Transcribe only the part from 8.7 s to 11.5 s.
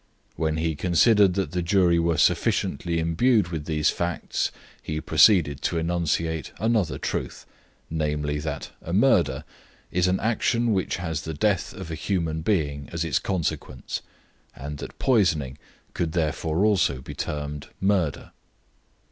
a murder is an action which has the